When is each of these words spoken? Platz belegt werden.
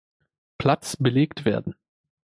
Platz 0.57 0.97
belegt 0.97 1.45
werden. 1.45 1.75